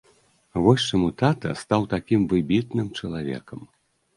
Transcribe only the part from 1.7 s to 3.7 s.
такім выбітным чалавекам.